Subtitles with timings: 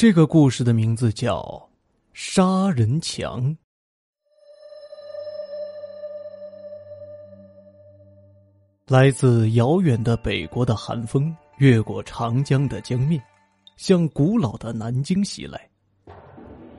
[0.00, 1.40] 这个故事的名字叫
[2.12, 3.50] 《杀人墙》。
[8.86, 13.20] 来自遥远的北国的寒风，越过长江的江面，
[13.76, 15.68] 向古老的南京袭来。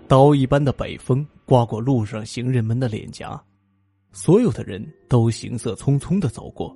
[0.07, 3.37] 刀一般的北风刮过路上行人们的脸颊，
[4.13, 6.73] 所有的人都行色匆匆的走过。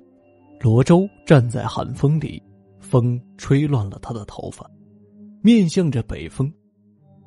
[0.60, 2.42] 罗周站在寒风里，
[2.80, 4.70] 风吹乱了他的头发，
[5.44, 6.50] 面向着北风，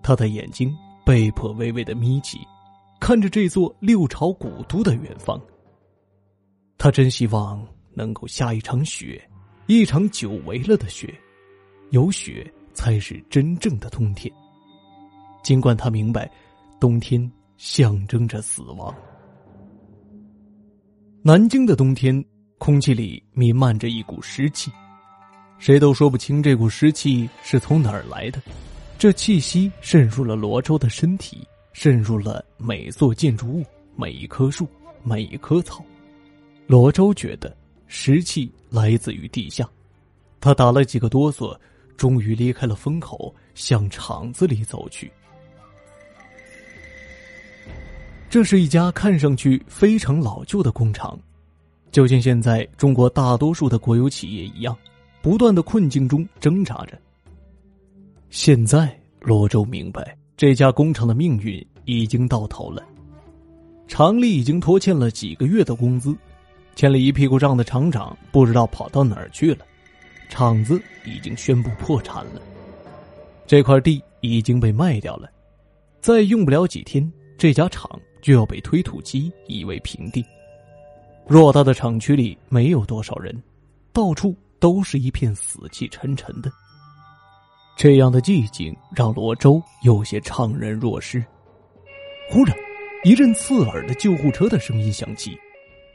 [0.01, 2.39] 他的眼睛被迫微微的眯起，
[2.99, 5.39] 看着这座六朝古都的远方。
[6.77, 7.65] 他真希望。
[7.97, 9.19] 能够下一场雪，
[9.65, 11.11] 一场久违了的雪，
[11.89, 12.45] 有雪
[12.75, 14.31] 才是真正的冬天。
[15.41, 16.29] 尽管他明白，
[16.79, 17.19] 冬天
[17.57, 18.93] 象征着死亡。
[21.23, 22.23] 南京的冬天，
[22.59, 24.71] 空气里弥漫着一股湿气，
[25.59, 28.41] 谁都说不清这股湿气是从哪儿来的。
[28.97, 33.65] 这气息渗入了罗周的身体，渗入了每座建筑物、
[33.95, 34.67] 每一棵树、
[35.03, 35.83] 每一棵草。
[36.67, 37.55] 罗周觉得。
[37.89, 39.65] 湿气来自于地下，
[40.41, 41.57] 他打了几个哆嗦，
[41.95, 45.09] 终于离开了风口，向厂子里走去。
[48.29, 51.17] 这是一家看上去非常老旧的工厂，
[51.89, 54.77] 就像现在中国大多数的国有企业一样，
[55.27, 56.97] 不断的困境中挣扎着。
[58.29, 62.81] 现在罗周明白，这家工厂的命运已经到头了，
[63.89, 66.15] 厂里已经拖欠了几个月的工资。
[66.75, 69.65] 欠了一屁股账的厂长不知道跑到哪儿去了，
[70.29, 72.41] 厂子已经宣布破产了。
[73.45, 75.29] 这块地已经被卖掉了，
[75.99, 80.23] 再用不了几天，这家厂就要被推土机夷为平地。
[81.27, 83.37] 偌大的厂区里没有多少人，
[83.91, 86.51] 到处都是一片死气沉沉的。
[87.75, 91.23] 这样的寂静让罗周有些怅然若失。
[92.29, 92.57] 忽然，
[93.03, 95.37] 一阵刺耳的救护车的声音响起。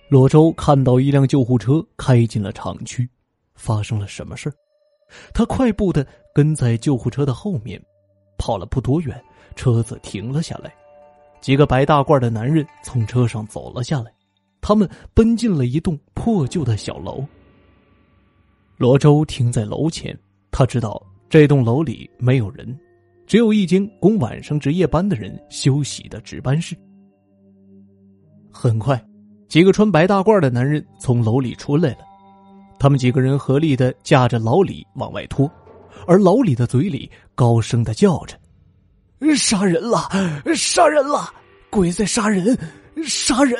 [0.08, 3.08] 罗周看到一辆救护车开进了厂区，
[3.54, 4.52] 发生了什么事
[5.34, 7.82] 他快步的跟在救护车的后面，
[8.38, 9.22] 跑了不多远，
[9.56, 10.72] 车子停了下来，
[11.40, 14.12] 几个白大褂的男人从车上走了下来，
[14.60, 17.24] 他们奔进了一栋破旧的小楼。
[18.82, 20.18] 罗周停在楼前，
[20.50, 21.00] 他知道
[21.30, 22.76] 这栋楼里没有人，
[23.28, 26.76] 只有一间供晚上值夜班的人休息的值班室。
[28.50, 29.00] 很快。
[29.48, 31.98] 几个穿白大褂的男人从楼里出来了，
[32.76, 35.48] 他们几个人合力的架着老李往外拖，
[36.04, 38.36] 而老李的嘴里高声的叫着
[39.38, 40.08] ：“杀人了，
[40.56, 41.32] 杀人了，
[41.70, 42.58] 鬼在杀人，
[43.04, 43.56] 杀人！”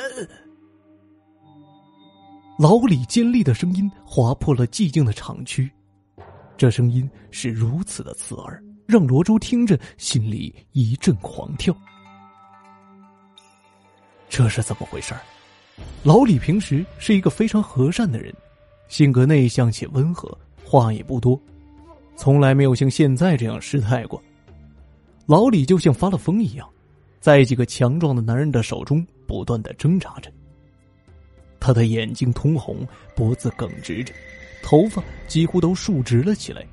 [2.59, 5.69] 老李尖利的声音划破了寂静的厂区，
[6.55, 11.75] 这声音是如此的刺耳，让罗周听着心里一阵狂跳。
[14.29, 15.15] 这是怎么回事？
[16.03, 18.31] 老李平时是一个非常和善的人，
[18.87, 21.39] 性格内向且温和，话也不多，
[22.15, 24.21] 从来没有像现在这样失态过。
[25.25, 26.69] 老李就像发了疯一样，
[27.19, 30.31] 在几个强壮的男人的手中不断的挣扎着。
[31.63, 32.85] 他的眼睛通红，
[33.15, 34.13] 脖子耿直着，
[34.61, 36.67] 头发几乎都竖直了起来，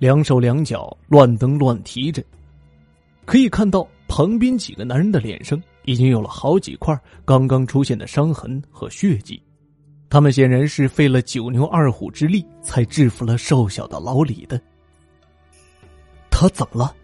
[0.00, 2.20] 两手两脚乱蹬乱提着，
[3.24, 5.62] 可以看到旁边几个男人的脸上。
[5.84, 9.40] 已经有了好几块刚刚出现的伤痕和血迹，
[10.10, 14.60] 他们显然是费了九牛二虎之力才制服了瘦小的老李的。
[16.28, 16.94] 他怎么了？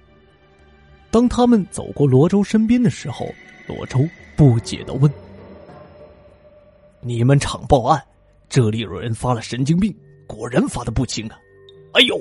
[1.11, 3.27] 当他们走过罗周身边的时候，
[3.67, 5.11] 罗周不解的问
[7.05, 8.03] ：“你们厂报案，
[8.49, 9.95] 这里有人发了神经病，
[10.27, 11.39] 果然发的不轻啊！”
[11.95, 12.21] 哎呦，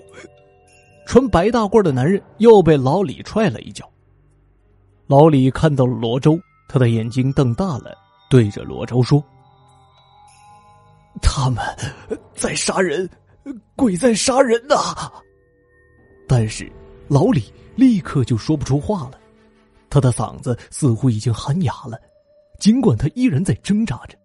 [1.08, 3.90] 穿白大褂的男人又被老李踹了一脚。
[5.08, 6.40] 老李看到了罗周。
[6.66, 7.96] 他的眼睛瞪大了，
[8.32, 9.24] 对着罗周说
[11.22, 11.64] ：“他们
[12.34, 13.08] 在杀人，
[13.76, 14.76] 鬼在杀人呐！”
[16.28, 16.72] 但是
[17.08, 19.20] 老李立刻就说不出话了，
[19.88, 22.00] 他的嗓子似乎已经喊哑了，
[22.60, 24.18] 尽管他依然在挣扎着。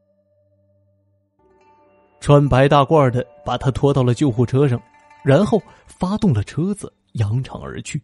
[2.21, 4.81] 穿白大褂的把他拖到了救护车上，
[5.25, 8.03] 然后发动了车子，扬长而去。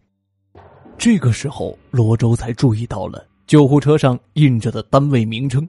[0.96, 3.26] 这个时候，罗周才注意到了。
[3.46, 5.69] 救护车上印着的单位名称：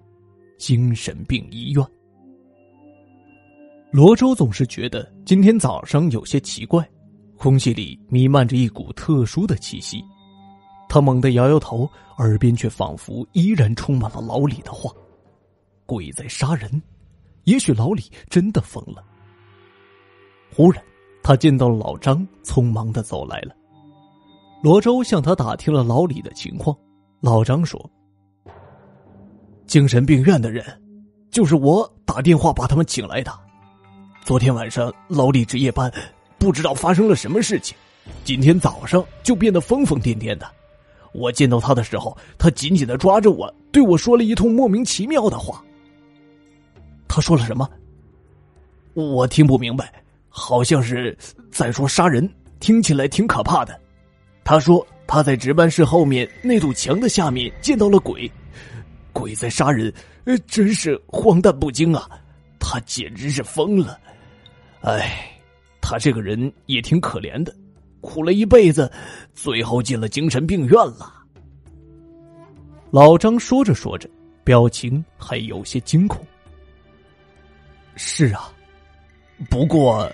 [0.57, 1.85] 精神病医院。
[3.91, 6.87] 罗周总是觉得今天早上有些奇怪，
[7.37, 10.01] 空气里弥漫着一股特殊的气息。
[10.87, 14.89] 他猛地摇摇头，耳边却仿佛依然充满了老李的话
[15.85, 16.81] ：“鬼在杀人。”
[17.45, 19.03] 也许老李真的疯了。
[20.53, 20.83] 忽然，
[21.23, 23.55] 他见到老张，匆忙的走来了。
[24.61, 26.75] 罗周向他打听了老李的情况，
[27.21, 27.79] 老张说
[29.67, 30.63] ：“精神病院的人，
[31.29, 33.31] 就是我打电话把他们请来的。
[34.23, 35.91] 昨天晚上老李值夜班，
[36.39, 37.77] 不知道发生了什么事情，
[38.23, 40.49] 今天早上就变得疯疯癫癫的。
[41.13, 45.63] 我见到他的时候，他紧紧的抓着我，对我说了一通莫名其妙的话。
[47.15, 47.65] 他说了什么？
[48.93, 49.89] 我听不明白，
[50.27, 51.17] 好像是
[51.49, 52.29] 在说杀人，
[52.59, 53.79] 听起来挺可怕的。”
[54.43, 58.29] 他说他在值班室后面那堵墙的下面见到了鬼，
[59.13, 59.93] 鬼在杀人，
[60.25, 62.05] 呃，真是荒诞不经啊！
[62.59, 63.97] 他简直是疯了。
[64.81, 65.39] 哎，
[65.79, 67.55] 他这个人也挺可怜的，
[68.01, 68.91] 苦了一辈子，
[69.33, 71.13] 最后进了精神病院了。
[72.91, 74.09] 老张说着说着，
[74.43, 76.19] 表情还有些惊恐。
[77.95, 78.51] 是啊，
[79.49, 80.11] 不过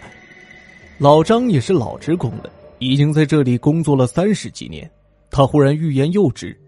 [0.98, 2.50] 老张也是老职工了。
[2.80, 4.90] 已经在这里工作了三十几年，
[5.30, 6.60] 他忽然欲言又止。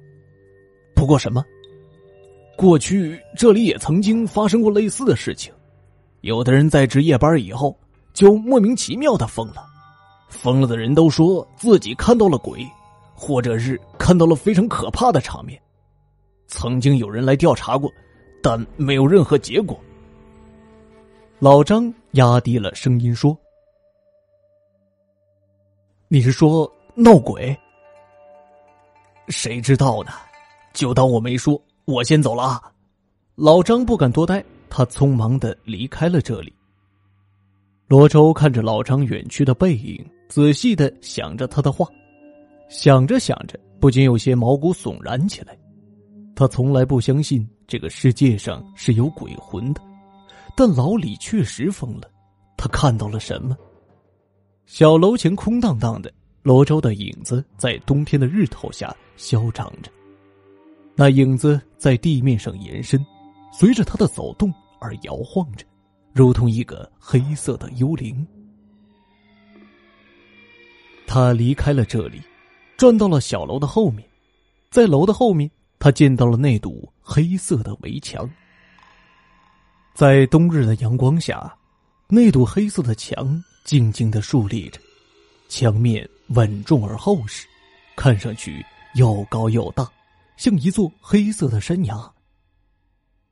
[0.96, 1.44] 不过什么？
[2.56, 5.52] 过去这里也曾经发生过类似的事情，
[6.22, 7.76] 有的人在值夜班以后
[8.14, 9.66] 就莫名其妙的疯了，
[10.30, 12.64] 疯了的人都说自己看到了鬼，
[13.16, 15.60] 或者是看到了非常可怕的场面。
[16.46, 17.92] 曾经有人来调查过，
[18.44, 19.80] 但没有任何结果。
[21.40, 23.38] 老张压低了声音说。
[26.08, 27.58] 你是说闹鬼？
[29.28, 30.12] 谁知道呢？
[30.74, 31.62] 就当我没说。
[31.86, 32.62] 我先走了！
[33.36, 36.54] 老张不敢多待，他匆忙的离开了这里。
[37.88, 41.86] 罗周看着老张远去的背影，仔细的想着他的话，
[42.70, 45.58] 想着想着，不禁有些毛骨悚然起来。
[46.36, 49.82] 他从来不相信这个世界上是有鬼魂的，
[50.56, 52.10] 但老李确实疯了。
[52.58, 53.58] 他看到了什么？
[54.66, 59.92] 小楼前空荡荡的，罗周的影子在冬天的日头下消长着。
[60.96, 63.04] 那影子在地面上延伸，
[63.52, 65.66] 随着他的走动而摇晃着，
[66.14, 68.26] 如同一个黑色的幽灵。
[71.06, 72.22] 他离开了这里，
[72.78, 74.08] 转到了小楼的后面，
[74.70, 78.30] 在楼的后面，他见到了那堵黑色的围墙。
[79.94, 81.54] 在冬日的阳光下，
[82.08, 83.44] 那堵黑色的墙。
[83.64, 84.80] 静静的竖立着，
[85.48, 87.48] 墙面稳重而厚实，
[87.96, 88.62] 看上去
[88.96, 89.90] 又高又大，
[90.36, 91.96] 像一座黑色的山崖。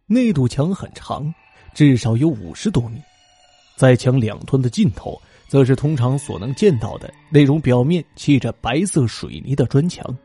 [0.08, 1.34] 那堵墙很长，
[1.74, 2.98] 至少有五十多米，
[3.75, 10.18] 在墙两端的尽头，则是通常所能见到的那种表面砌着白色水泥的砖墙，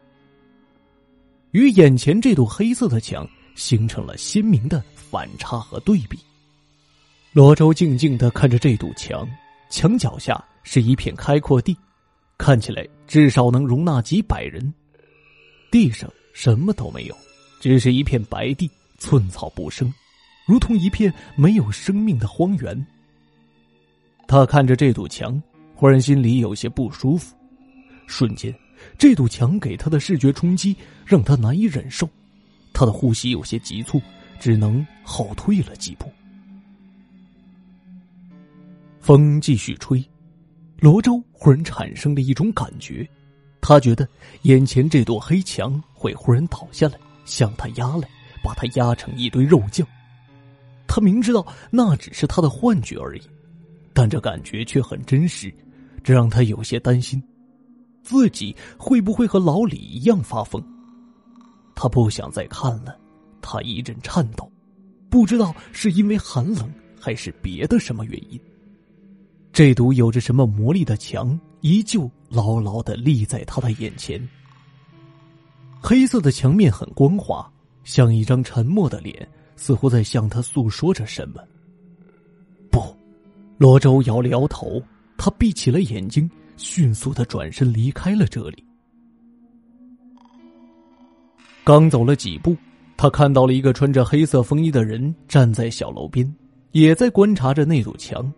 [1.50, 6.16] 与眼前这堵黑色的墙形成了鲜明的反差和对比。
[7.32, 9.28] 罗周静静的看着这堵墙。
[9.68, 11.76] 墙脚下是一片开阔地，
[12.38, 14.72] 看起来至少能容纳几百人。
[15.72, 17.16] 地上什么都没有，
[17.60, 19.92] 只是一片白地，寸草不生，
[20.46, 22.86] 如同一片没有生命的荒原。
[24.28, 25.42] 他看着这堵墙，
[25.74, 27.34] 忽然心里有些不舒服。
[28.06, 28.54] 瞬间，
[28.96, 32.08] 这堵墙给他的视觉冲击让他难以忍受，
[32.76, 33.98] 他的呼吸有些急促，
[34.38, 36.12] 只能后退了几步。
[39.00, 40.04] 风继续吹，
[40.78, 43.08] 罗周忽然产生了一种感觉，
[43.62, 44.06] 他觉得
[44.42, 48.06] 眼前这堵黑墙会忽然倒下来，向他压来，
[48.44, 49.88] 把他压成一堆肉酱。
[50.86, 53.22] 他明知道那只是他的幻觉而已，
[53.94, 55.50] 但这感觉却很真实，
[56.04, 57.22] 这让他有些担心，
[58.02, 60.62] 自己会不会和老李一样发疯？
[61.76, 62.98] 他不想再看了，
[63.40, 64.50] 他一阵颤抖，
[65.10, 66.68] 不知道是因为寒冷
[66.98, 68.40] 还是别的什么原因。
[69.52, 74.20] 这堵有着什么魔力的墙，依旧牢牢的立在他的眼前。
[75.80, 77.48] 黑色的墙面很光滑，
[77.84, 81.40] 像一张沉默的脸，似乎在向他诉说着什么。
[82.70, 82.82] 不，
[83.58, 84.82] 罗周摇了摇头，
[85.16, 88.64] 他闭起了眼睛，迅速的转身离开了这里。
[91.66, 92.56] 刚走了几步，
[92.96, 96.24] 他看到了一个穿着黑色风衣的人站在小楼边，
[96.70, 98.32] 也在观察着那堵墙。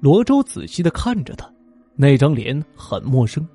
[0.00, 1.48] 罗周仔细的看着他，
[1.94, 3.46] 那张脸很陌生。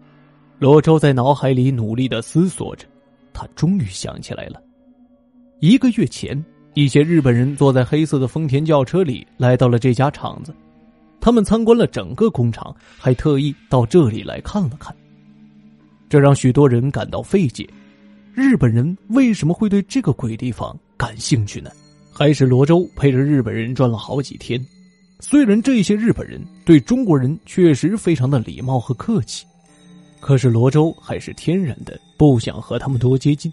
[0.60, 2.88] 罗周在脑海里努力的思索着，
[3.34, 4.64] 他终于想起来了。
[5.60, 6.42] 一个月前，
[6.74, 10.56] 一些日本人坐在黑色的丰田轿车里来到了这家厂子，
[11.20, 14.96] 他们参观了整个工厂，还特意到这里来看了看。
[16.08, 17.68] 这让许多人感到费解：
[18.36, 21.72] 日本人为什么会对这个鬼地方感兴趣呢？
[22.12, 24.64] 还是罗周陪着日本人转了好几天？
[25.22, 29.46] 虽然这些日本人对中国人确实非常的礼貌和客气，
[30.20, 33.50] 可是罗周还是天然的不想和他们多接近。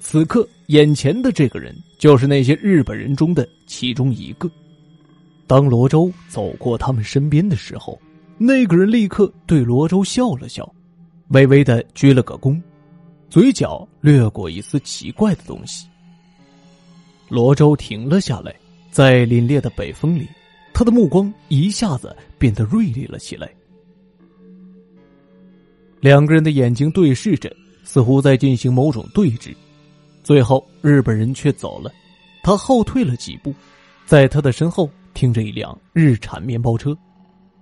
[0.00, 4.50] 此刻，眼前的这个人就是那些日本人中的其中一个。
[5.46, 8.00] 当罗周走过他们身边的时候，
[8.38, 10.66] 那个人立刻对罗周笑了笑，
[11.28, 12.58] 微微的鞠了个躬，
[13.30, 15.86] 嘴角掠过一丝奇怪的东西。
[17.28, 18.52] 罗周停了下来，
[18.90, 20.26] 在凛冽的北风里，
[20.74, 23.48] 他的目光一下子变得锐利了起来。
[26.00, 29.54] 两个人的眼睛对视着，似乎在进行某种对峙。
[30.24, 31.92] 最后，日本人却走了，
[32.42, 33.54] 他后退了几步，
[34.06, 36.96] 在他的身后停着一辆日产面包车，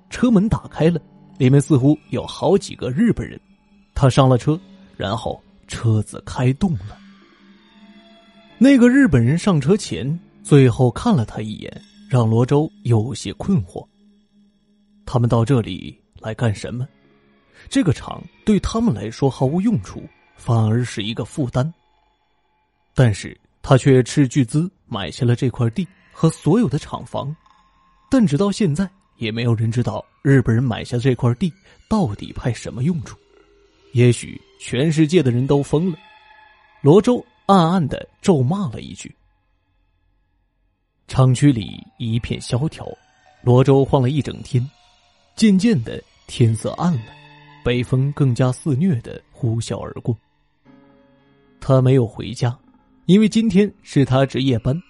[0.08, 0.98] 车门打开了，
[1.37, 3.38] 里面似乎有好几个日本人。
[3.94, 4.58] 他上了车，
[4.96, 6.98] 然后车子开动了。
[8.58, 13.87] 那个日本人上车前，最后看了他一眼，让罗周有些困惑。
[15.06, 16.88] 他们到这里来干什么？
[17.68, 20.02] 这个厂对他们来说毫无用处，
[20.37, 21.72] 反而是一个负担。
[22.94, 27.34] 但是他却斥巨资买下了这块地和所有的厂房，
[28.10, 31.52] 但直到现在也没有人知道日本人买下这块地
[31.88, 33.16] 到底派什么用处。
[33.92, 35.98] 也许全世界的人都疯了。
[36.80, 39.14] 罗周暗暗的咒骂了一句。
[41.06, 42.86] 厂区里一片萧条，
[43.42, 44.64] 罗周晃了一整天，
[45.34, 47.14] 渐渐的天色暗了。
[47.64, 50.16] 北风更加肆虐的呼啸而过。
[51.60, 52.56] 他没有回家，
[53.06, 54.80] 因为今天是他值夜班。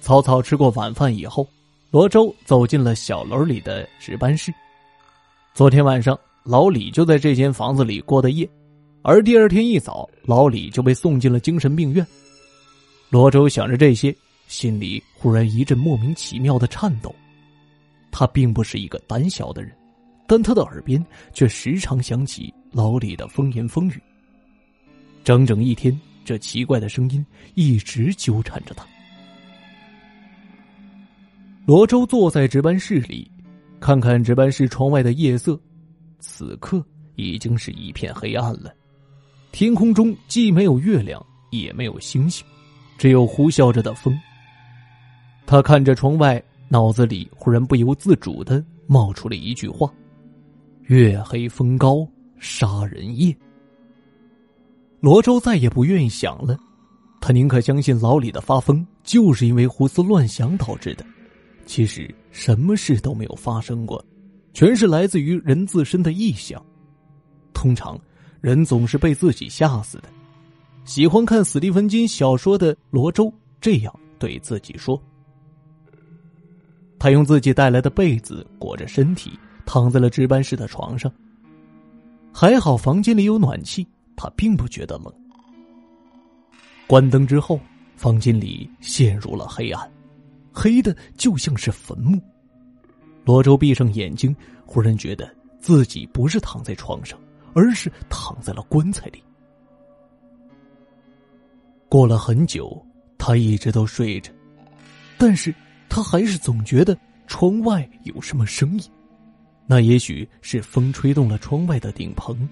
[0.00, 1.46] 草草吃过晚饭以后，
[1.90, 4.54] 罗周走进了小楼里的值班室。
[5.52, 8.48] 昨天晚上，老李就在这间房子里过的夜，
[9.02, 12.06] 而第二天一早，老李就被送进了精神病院。
[13.10, 14.14] 罗周想着这些，
[14.46, 17.14] 心里忽然一阵莫名其妙的颤抖。
[18.12, 19.72] 他并不是一个胆小的人。
[20.28, 21.00] 但他的耳边
[21.32, 24.02] 却时常响起老李的风言风语。
[25.22, 27.24] 整整一天，这奇怪的声音
[27.54, 28.84] 一直纠缠着他。
[31.64, 33.30] 罗周坐在值班室里，
[33.78, 35.56] 看看值班室窗外的夜色，
[36.18, 38.74] 此刻已经是一片黑暗了。
[39.52, 42.44] 天空中既没有月亮，也没有星星，
[42.98, 44.18] 只有呼啸着的风。
[45.46, 49.92] 他看着窗外，脑子里忽然不由自主的冒出了一句话。
[50.84, 52.06] 月黑风高，
[52.38, 53.34] 杀人夜。
[55.00, 56.58] 罗周再也不愿意想了，
[57.20, 61.06] 他宁可相信老李的发疯就是因为胡思乱想导致的。
[61.64, 64.04] 其实什么事都没有发生过，
[64.56, 66.64] 全是来自于人自身的臆想。
[67.52, 68.00] 通常，
[68.40, 70.04] 人总是被自己吓死的。
[70.86, 74.98] 喜欢看斯蒂芬金小说的罗周这样对自己说。
[76.98, 79.38] 他用自己带来的被子裹着身体。
[79.66, 81.12] 躺在了值班室的床上。
[82.32, 83.84] 还好房间里有暖气，
[84.14, 85.12] 他并不觉得冷。
[86.86, 87.58] 关灯之后，
[87.96, 89.92] 房间里陷入了黑暗，
[90.52, 92.22] 黑的就像是坟墓。
[93.26, 95.28] 罗周闭上眼睛，忽然觉得
[95.58, 97.18] 自己不是躺在床上，
[97.54, 99.20] 而是躺在了棺材里。
[101.88, 102.80] 过了很久，
[103.18, 104.30] 他一直都睡着，
[105.18, 105.52] 但是
[105.88, 108.84] 他还是总觉得窗外有什么声音。
[109.66, 112.48] 那也许是风吹动了窗外的顶棚，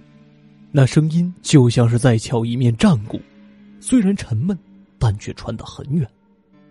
[0.73, 3.21] 那声音就像是在敲一面战鼓，
[3.79, 4.59] 虽然沉闷，
[4.99, 6.05] 但却传得很远，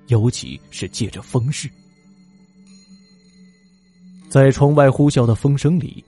[0.07, 1.69] 尤其是借着风势。
[4.33, 6.03] 在窗外呼啸的风声里，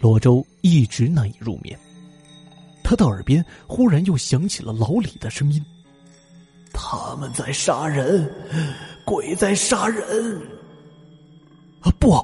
[0.00, 1.78] 罗周一直难以入眠。
[2.82, 5.64] 他的耳边忽然又响起了老李的声音
[6.74, 8.28] ：“他们在杀人，
[9.04, 10.02] 鬼在杀人。”
[11.82, 12.20] 啊，不！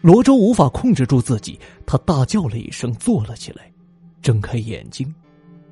[0.00, 3.70] 罗周无法控制住自己，他大叫了一声，坐了起来，
[4.22, 5.14] 睁开眼睛，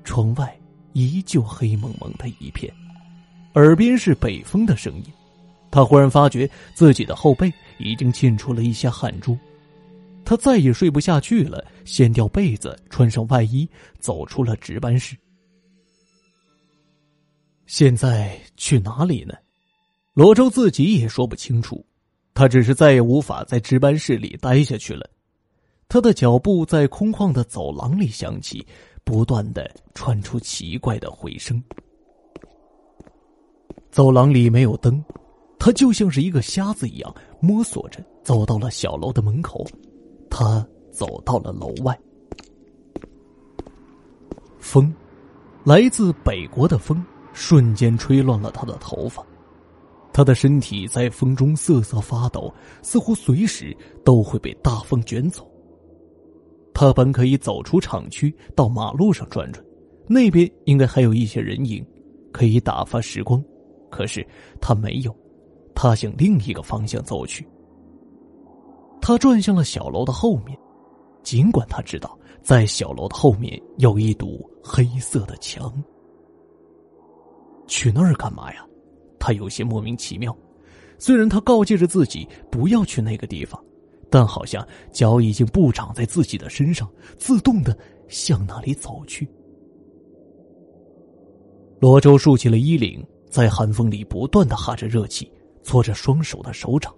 [0.05, 0.55] 窗外
[0.93, 2.71] 依旧黑蒙蒙的一片，
[3.55, 5.05] 耳边是北风的声音。
[5.71, 9.39] 他忽然发觉自己的后背已经沁出了一些汗珠，
[10.25, 13.69] 他再也睡不下去了，掀掉被子，穿上外衣，
[13.99, 15.17] 走出了值班室。
[17.67, 19.35] 现在去哪里呢？
[20.15, 21.85] 罗周自己也说不清楚。
[22.35, 25.11] 他只是再也无法在值班室里待下去了，
[25.89, 28.65] 他的脚步在空旷的走廊里响起，
[29.03, 31.61] 不断的传出奇怪的回声。
[33.91, 35.05] 走廊里没有灯，
[35.59, 39.67] 他就像是一个瞎子一样摸索着走到了小楼的门口。
[40.31, 41.99] 他走到了楼外，
[44.59, 44.93] 风，
[45.65, 49.25] 来自北国的风，瞬间吹乱了他的头发。
[50.13, 55.49] 他的身体在风中瑟瑟发抖，似乎随时都会被大风卷走。
[56.75, 59.65] 他本可以走出厂区，到马路上转转，
[60.09, 61.85] 那边应该还有一些人影，
[62.33, 63.43] 可以打发时光。
[63.91, 64.27] 可是
[64.61, 65.17] 他没有，
[65.81, 67.47] 他向另一个方向走去。
[69.01, 70.59] 他转向了小楼的后面，
[71.23, 75.73] 尽管他知道在小楼的后面有一堵黑色的墙。
[77.69, 78.67] 去那儿干嘛呀？
[79.21, 80.37] 他有些莫名其妙。
[80.99, 83.63] 虽然他告诫着自己不要去那个地方。
[84.11, 87.77] 但好像脚已经不长在自己的身上，自动的
[88.09, 89.29] 向那里走去。
[91.79, 95.31] 罗周竖起了衣领，在寒风里不断的哈着热气，
[95.69, 96.91] 搓着双手的手掌。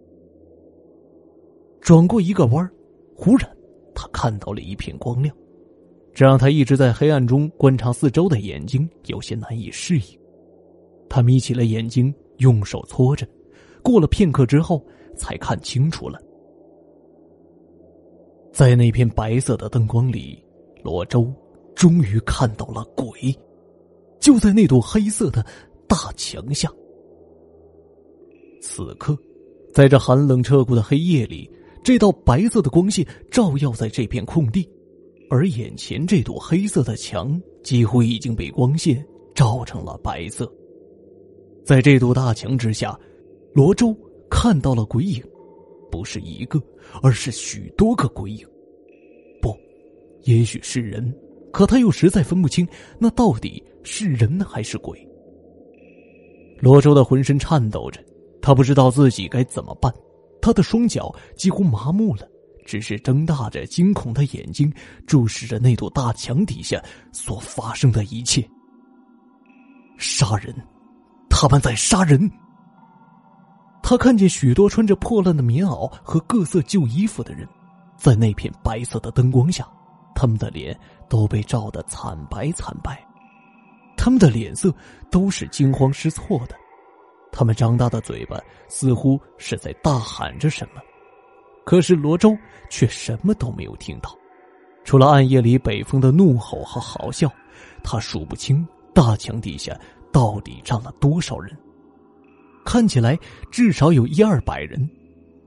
[1.80, 2.70] 转过一个弯
[3.16, 3.50] 忽然
[3.92, 5.34] 他看到了一片光亮，
[6.14, 10.20] 这让他一直在黑暗中观察四周的眼睛有些难以适应。
[11.08, 13.26] 他眯起了眼睛，用手搓着，
[13.82, 14.86] 过了片刻之后，
[15.16, 16.16] 才看清楚了。
[18.52, 20.40] 在那片白色的灯光里，
[20.84, 21.32] 罗周
[21.74, 23.36] 终于看到了鬼，
[24.20, 25.44] 就在那堵黑色的
[25.88, 26.72] 大墙下。
[28.61, 29.17] 此刻，
[29.73, 31.50] 在这寒冷彻骨的黑夜里，
[31.83, 34.69] 这道白色的光线照耀在这片空地，
[35.31, 40.50] 而眼前这堵黑色的墙几乎已经被光线照成了白色。
[41.64, 42.99] 在这堵大墙之下，
[43.52, 43.97] 罗周
[44.31, 45.23] 看到了鬼影。
[45.90, 46.62] 不是一个，
[47.02, 48.47] 而是许多个鬼影。
[49.43, 49.52] 不，
[50.23, 51.12] 也许是人，
[51.52, 52.64] 可他又实在分不清
[52.97, 55.05] 那到底是人还是鬼。
[56.61, 58.00] 罗周的浑身颤抖着，
[58.42, 59.92] 他不知道自己该怎么办，
[60.40, 62.26] 他的双脚几乎麻木了，
[62.64, 64.73] 只是睁大着惊恐的眼睛
[65.06, 66.82] 注视着那堵大墙底下
[67.12, 68.47] 所发生的一切。
[69.99, 70.54] 杀人，
[71.28, 72.30] 他们在杀人。
[73.82, 77.47] 他看见许多穿着破烂的棉袄和各色旧衣服的人，
[77.97, 79.66] 在那片白色的灯光下，
[80.14, 80.78] 他们的脸
[81.09, 83.03] 都被照得惨白惨白，
[83.96, 84.72] 他们的脸色
[85.11, 86.55] 都是惊慌失措的，
[87.33, 88.38] 他们张大的嘴巴
[88.69, 90.81] 似乎是在大喊着什么，
[91.64, 92.37] 可是罗周
[92.69, 94.16] 却什么都没有听到，
[94.85, 97.33] 除了暗夜里北风的怒吼和嚎笑，
[97.83, 99.79] 他数不清大墙底下
[100.12, 101.57] 到底站了多少人。
[102.64, 103.19] 看起来
[103.51, 104.88] 至少有一二百人，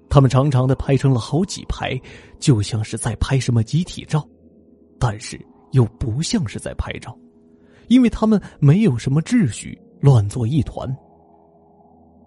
[0.10, 2.00] 他们长长的排成了好几排，
[2.40, 4.28] 就像是在拍什么集体照，
[5.00, 5.40] 但是
[5.72, 7.16] 又不像是在拍照，
[7.88, 10.90] 因为他们没有什么秩序，乱作一团。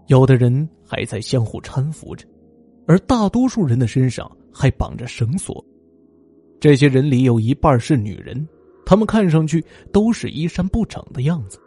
[0.07, 2.27] 有的人还在相互搀扶着，
[2.87, 5.65] 而大多数人的身上还绑着绳索。
[6.61, 8.49] 这些人里有一半是女人，
[8.85, 11.59] 她们看上去都是衣衫不整的样子。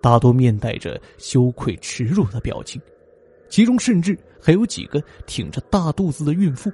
[0.00, 2.80] 大多面带着羞愧耻辱的表情，
[3.48, 6.70] 其中甚至还有几个挺着大肚子的孕妇，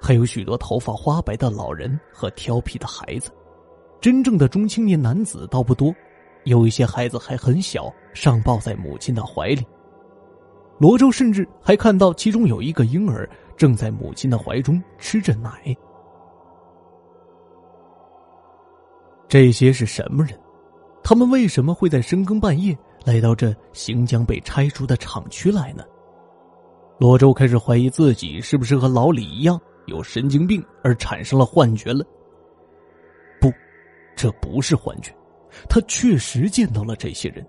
[0.00, 3.30] 还有许多头发花白的老人和调皮的孩子。
[4.00, 5.94] 真正的中青年男子倒不多，
[6.44, 9.64] 有一些孩子还很小，尚抱在母亲的怀里。
[10.78, 15.76] 罗周甚至还看到其中有一个婴儿正在母亲的怀中吃着奶。
[19.28, 20.38] 这些是什么人？
[21.02, 25.84] 他们为什么会在深更半夜来到这行将被拆除的厂区来呢？
[26.98, 32.04] 罗周开始怀疑自己是不是和老李一样有神经病而产生了幻觉了。
[33.40, 33.52] 不，
[34.16, 35.12] 这不是幻觉，
[35.68, 37.44] 他确实见到了这些人。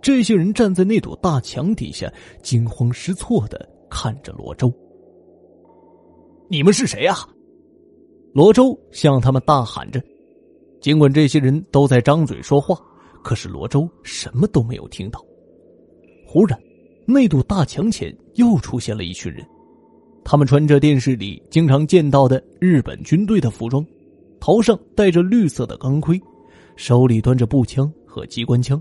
[0.00, 4.72] 这些人站在那堵大墙底下，惊慌失措的看着罗周。
[6.48, 7.14] 你们是谁呀？
[8.32, 10.00] 罗周向他们大喊着。
[10.80, 12.78] 尽管这些人都在张嘴说话，
[13.22, 15.20] 可是罗周什么都没有听到。
[16.24, 16.58] 忽然，
[17.06, 19.44] 那堵大墙前又出现了一群人，
[20.24, 23.84] 他们穿着电视里经常见到的日本军队的服装，
[24.38, 26.20] 头上戴着绿色的钢盔，
[26.76, 28.80] 手里端着步枪和机关枪。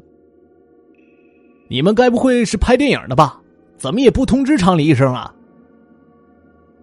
[1.70, 3.42] 你们该不会是拍电影的吧？
[3.78, 5.34] 怎么也不通知厂里一声啊？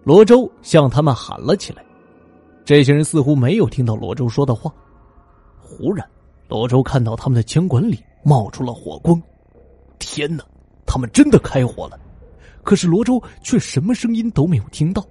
[0.03, 1.83] 罗周向他们喊了起来。
[2.63, 4.73] 这些人似乎没有听到罗周说的话。
[5.59, 6.07] 忽然，
[6.47, 9.21] 罗周看到他们的枪管里冒出了火光。
[9.97, 10.43] 天哪，
[10.85, 11.99] 他们真的开火了！
[12.63, 15.05] 可是罗周却什么声音都没有听到，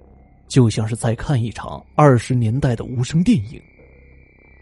[0.47, 3.61] 就像是在看一场二十年代的无声电影。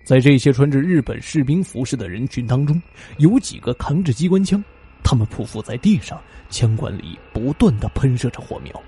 [0.03, 2.81] 在这些穿着日本士兵服饰的人群当中，
[3.19, 4.63] 有几个扛着机关枪，
[5.03, 8.81] 他们匍匐在地上，枪管里不断的喷射着火苗，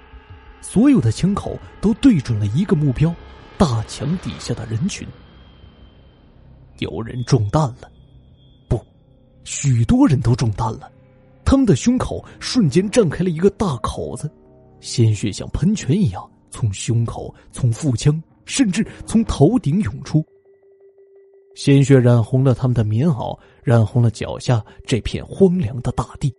[0.62, 3.14] 所有的枪口都对准了一个目标——
[3.58, 5.08] 大墙底下的人群。
[6.80, 7.92] 有人中弹了，
[8.68, 8.84] 不，
[9.44, 10.92] 许多人都中弹了，
[11.46, 14.30] 他们的胸口瞬间绽开了一个大口子，
[14.80, 20.26] 鲜血像喷泉一样从胸口、从腹腔甚至从头顶涌出。
[21.56, 26.32] 鲜血染红了他们的棉袄，染红了脚下这片荒凉的大地。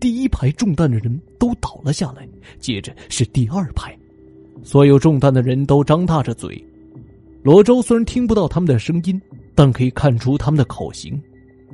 [0.00, 2.26] 第一排中弹的人都倒了下来，
[2.58, 3.96] 接着是第二排，
[4.64, 6.62] 所有中弹的人都张大着嘴。
[7.42, 9.20] 罗周虽然听不到他们的声音，
[9.54, 11.20] 但可以看出他们的口型。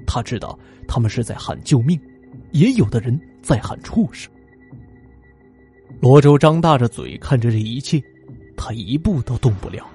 [0.06, 1.98] 他知道他们是在喊救命，
[2.50, 4.30] 也有的人在喊畜生。
[6.00, 8.02] 罗周张大着嘴看着这一切，
[8.56, 9.88] 他一步都动不了。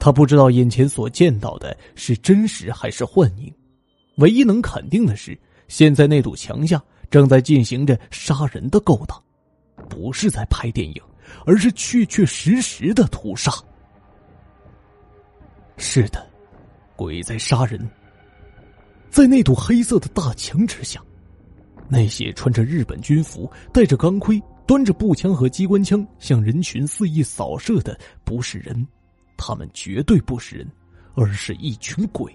[0.00, 3.54] 他不知道眼前所见到的是真实还是幻影，
[4.16, 9.22] 唯一能肯定的是，现在那堵墙下正在进行着杀人的勾当，
[9.88, 11.02] 不是在拍电影，
[11.44, 13.52] 而是确确实实的屠杀。
[15.76, 16.26] 是的，
[16.96, 17.88] 鬼在杀人。
[19.10, 21.02] 在那堵黑色的大墙之下，
[21.88, 28.86] 那些穿着日本军服、戴着钢盔、端着步枪和机关枪向人群肆意扫射的，不是人。
[29.42, 30.70] 他们绝对不是人，
[31.14, 32.30] 而是一群鬼。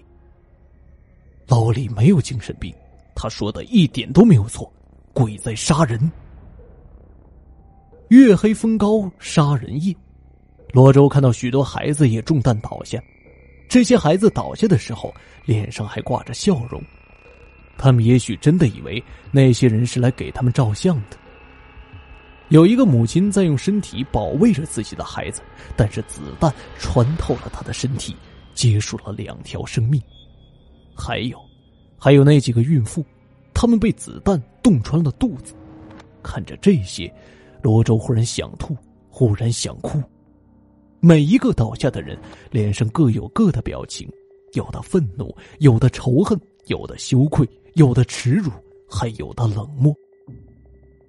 [1.46, 2.74] 老李没有精神病，
[3.14, 4.70] 他说的一点都没有错，
[5.12, 6.10] 鬼在杀人。
[8.08, 9.94] 月黑风高，杀人夜。
[10.72, 13.00] 罗周看到许多孩子也中弹倒下，
[13.68, 15.14] 这些孩子倒下的时候，
[15.44, 16.82] 脸上还挂着笑容。
[17.78, 21.16] 他们也许真的以为那些人是来给他们照相的。
[22.48, 25.42] 有一个母亲在用身体保卫着自己的孩子，
[25.76, 28.14] 但是子弹穿透了他的身体，
[28.54, 30.00] 结束了两条生命。
[30.94, 31.38] 还有，
[31.98, 33.04] 还有那几个孕妇，
[33.52, 35.54] 他们被子弹洞穿了肚子。
[36.22, 37.12] 看着这些，
[37.62, 38.76] 罗周忽然想吐，
[39.10, 40.00] 忽然想哭。
[41.00, 42.16] 每一个倒下的人
[42.50, 44.08] 脸上各有各的表情，
[44.52, 48.50] 有的愤怒，有的仇恨，有的羞愧，有的耻辱，
[48.88, 49.92] 还有的冷漠。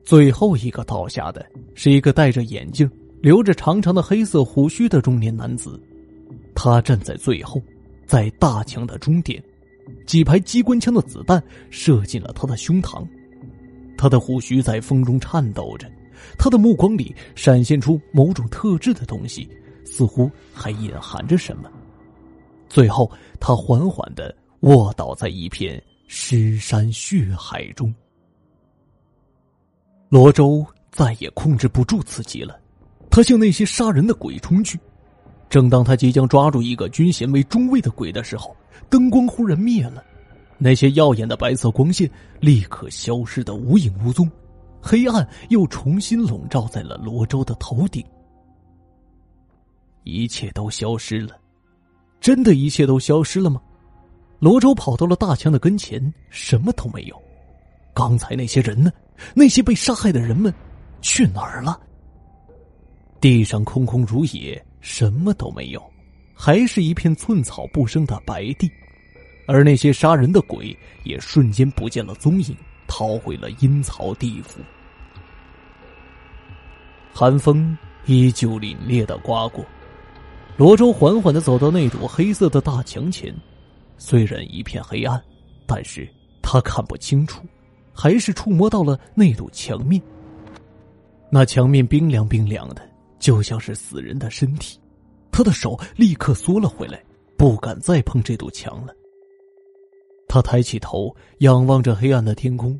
[0.08, 2.90] 最后一个倒下的是一个戴着眼镜、
[3.20, 5.78] 留着长长的黑色胡须的中年男子，
[6.56, 7.62] 他站在最后，
[8.06, 9.44] 在大墙的终点，
[10.06, 13.06] 几排机关枪的子弹射进了他的胸膛，
[13.98, 15.92] 他的胡须在风中颤抖着，
[16.40, 19.46] 他的目光里闪现出某种特质的东西，
[19.84, 21.70] 似乎还隐含着什么。
[22.70, 27.94] 最后，他缓缓的卧倒在一片尸山血海中。
[30.10, 32.58] 罗周再也控制不住自己了，
[33.10, 34.80] 他向那些杀人的鬼冲去。
[35.50, 38.56] 正当他即将抓住一个军衔为中尉的鬼的时候，
[38.90, 40.04] 灯光忽然灭了，
[40.58, 44.30] 那些耀眼的白色光线立刻消失的无影无踪，
[44.82, 48.04] 黑暗又重新笼罩在了罗周的头顶。
[50.04, 51.38] 一切都消失了，
[52.22, 53.62] 真的一切都消失了吗？
[54.40, 57.22] 罗周跑到了大强的跟前，什么都没有。
[57.94, 58.90] 刚才那些人呢？
[59.34, 60.54] 那些被杀害的人们
[61.02, 61.80] 去哪儿了？
[63.20, 65.82] 地上空空如也，什么都没有，
[66.36, 68.72] 还是一片寸草不生的白地。
[69.48, 74.60] 而那些杀人的鬼也瞬间不见了踪影，逃回了阴曹地府。
[77.14, 77.76] 寒风
[78.06, 79.66] 依旧凛冽的刮过，
[80.58, 83.34] 罗周缓缓的走到那堵黑色的大墙前，
[83.98, 85.20] 虽然一片黑暗，
[85.66, 86.08] 但是
[86.42, 87.42] 他看不清楚。
[87.98, 90.00] 还是触摸到了那堵墙面，
[91.32, 94.80] 那墙面冰凉冰凉的，就像是死人的身体。
[95.32, 97.04] 他的手立刻缩了回来，
[97.36, 98.94] 不敢再碰这堵墙了。
[100.28, 102.80] 他抬起头，仰望着黑暗的天空，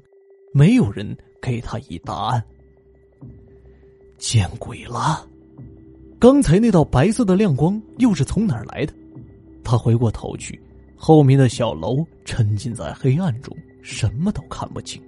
[0.54, 2.44] 没有人给他以答案。
[4.20, 5.28] 见鬼了！
[6.20, 8.94] 刚才那道白色的亮光又是从哪儿来的？
[9.64, 10.62] 他回过头去，
[10.96, 13.56] 后面的小楼沉浸在黑暗中。
[13.88, 15.02] 什么都看不清。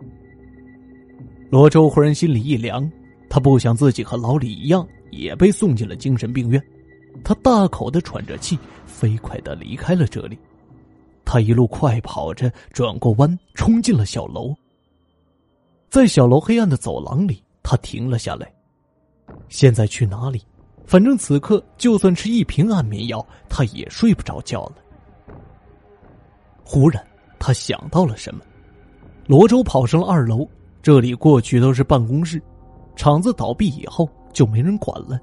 [1.49, 2.89] 罗周忽然心里一凉，
[3.29, 6.63] 他不想自己和老李一样也被送进了精神病院。
[7.21, 10.39] 他大口的喘着气，飞快的离开了这里。
[11.25, 14.55] 他一路快跑着，转过弯，冲进了小楼。
[15.89, 18.49] 在小楼黑暗的走廊里，他停了下来。
[19.49, 20.41] 现在去哪里？
[20.85, 24.75] 反正此刻就算吃一瓶安眠药，他也睡不着觉了。
[26.63, 27.05] 忽然，
[27.37, 28.41] 他想到了什么。
[29.29, 30.43] 罗周跑上了二楼，
[30.81, 32.41] 这里过去都是办公室，
[32.95, 35.19] 厂子倒闭以后就没人管了。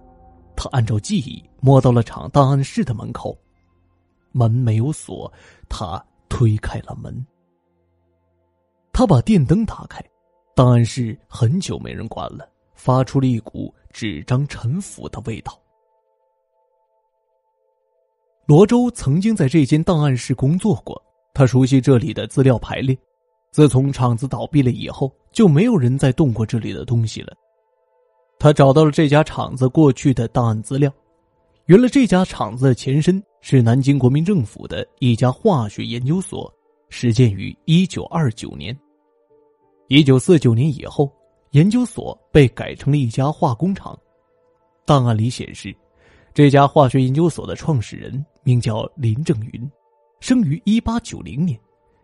[0.54, 3.36] 他按照记忆摸到了厂档案室的门口，
[4.30, 5.30] 门没有锁，
[5.68, 7.26] 他推开了门。
[8.92, 10.00] 他把电灯打开，
[10.54, 15.60] 档案室很久没人管了，发出了一股纸张陈腐的味道。
[18.46, 21.02] 罗周曾经在这间档案室工作过，
[21.34, 22.96] 他熟悉这里的资料排列。
[23.56, 27.34] 自从厂子倒闭了以后，就没有人再动过这里的东西了。
[28.38, 30.92] 他找到了这家厂子过去的档案资料，
[31.64, 36.52] 原来这家厂子的前身是南京国民政府的一家化学研究所，
[36.90, 38.78] 始建于一九二九年。
[39.88, 41.10] 一九四九年以后，
[41.52, 43.98] 研究所被改成了一家化工厂。
[44.84, 45.74] 档案里显示，
[46.34, 49.66] 这家化学研究所的创始人名叫林正云，
[50.20, 51.58] 生于一八九零年，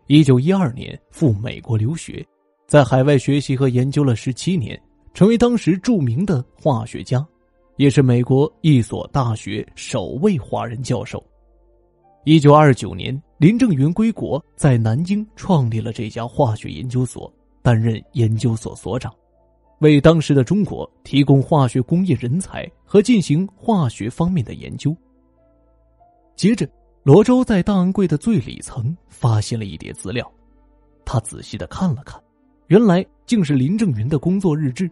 [0.07, 2.25] 一九一二年赴美国留学，
[2.67, 4.79] 在海外学习和研究了十七年。
[5.13, 7.23] 成为当时著名的化学家，
[7.77, 11.23] 也是美国一所大学首位华人教授。
[12.25, 19.13] 一九二九年，林正云归国，在南京创立了这家化学研究所，担任研究所所长，
[19.81, 24.97] 为当时的中国提供化学工业人才和进行化学方面的研究。
[26.35, 26.67] 接着，
[27.03, 30.31] 罗周在档案柜的最里层发现了一叠资料，
[31.03, 32.17] 他仔细的看了看，
[32.67, 34.89] 原来竟是林正云的工作日志。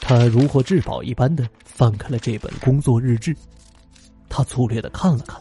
[0.00, 3.36] 他如获至宝一般的翻开了这本工作日志，
[4.30, 5.38] 他粗略的看了看，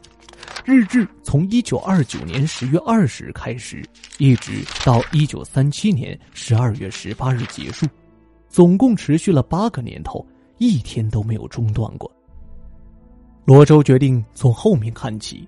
[0.66, 3.82] 日志从一九二九年十月二十日开始，
[4.18, 7.88] 一直到一九三七年十二月十八日结束，
[8.50, 12.12] 总共持续了八个年头，一天都没有中断过。
[13.50, 15.44] 罗周决定从后面看起，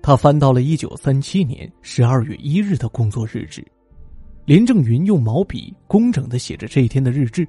[0.00, 3.60] 他翻到了一九三七年十二月一日的工作日志，
[4.44, 7.44] 林正云用毛笔工整的写着这一天的日志。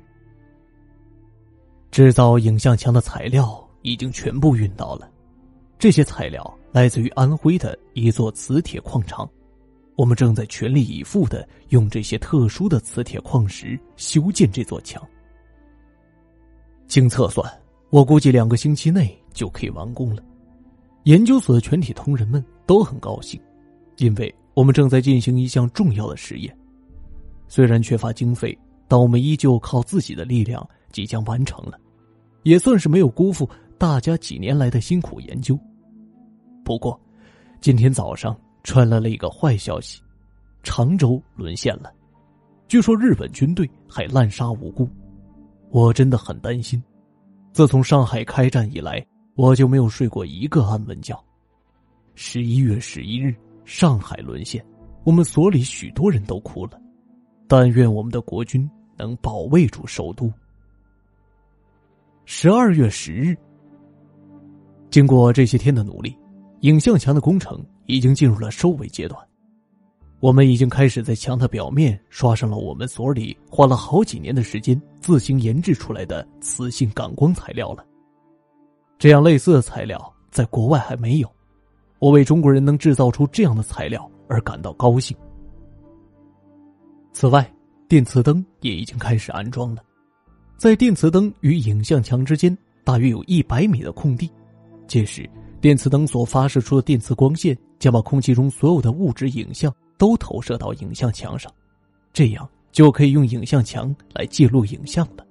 [1.92, 5.08] 制造影像墙的材料已经全部运到了，
[5.78, 9.30] 这些材料来自于安徽的一座磁铁矿场，
[9.96, 15.00] 我们正在全力以赴的用这些特殊的磁铁矿石修建这座墙。
[16.88, 17.48] 经测算，
[17.92, 20.24] 我估计两个星期内就可以完工了。
[21.04, 23.40] 研究所的全体同仁们都很高兴，
[23.98, 26.58] 因为我们正在进行一项重要的实验。
[27.48, 30.68] 虽然缺乏经费，但我们依旧靠自己的力量。
[30.92, 31.80] 即将完成了，
[32.44, 35.58] 也算是没有辜负大家几年来的辛苦研究。
[36.66, 37.00] 不过，
[37.62, 40.02] 今天早上传来了一个坏消息：
[40.64, 41.90] 常州沦陷了。
[42.68, 44.86] 据说日本军队还滥杀无辜，
[45.70, 46.84] 我真的很担心。
[47.54, 49.02] 自从上海开战以来，
[49.36, 51.18] 我就没有睡过一个安稳觉。
[52.16, 53.34] 十一月十一日，
[53.66, 54.64] 上海沦陷，
[55.04, 56.80] 我们所里许多人都哭了。
[57.48, 60.32] 但愿我们的国军能保卫住首都。
[62.26, 63.36] 十二月十日，
[64.90, 66.16] 经过这些天的努力，
[66.62, 69.20] 影像墙的工程已经进入了收尾阶段。
[70.20, 77.84] 我们已经开始在墙的表面刷上了我们所里花了好几年的时间自行研制出来的磁性感光材料了。
[79.02, 81.32] 这样类似的材料在国外还没有，
[81.98, 85.18] 我为中国人能制造出这样的材料而感到高兴。
[87.12, 87.52] 此外，
[87.88, 89.82] 电磁灯也已经开始安装了。
[90.56, 94.30] 在电磁灯与影像墙之间，大约有一百米的空地。
[94.86, 95.28] 届时，
[95.60, 101.52] 电磁灯所发射出的电磁光线将把空气中所有的物质影像都投射到影像墙上，
[102.14, 105.26] 这样就可以用影像墙来记录影像了。